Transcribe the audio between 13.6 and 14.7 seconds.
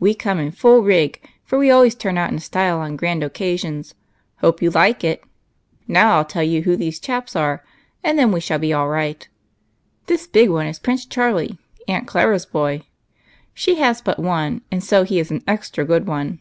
has but one,